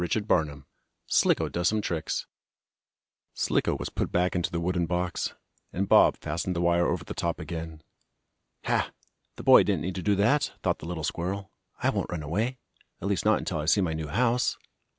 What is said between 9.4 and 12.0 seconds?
boy didn't need to do that!" thought the little squirrel. "I